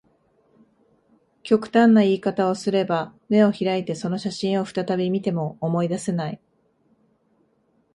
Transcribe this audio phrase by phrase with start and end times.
[1.43, 6.41] 極端な言い方をすれば、眼を開いてその写真を再び見ても、思い出せない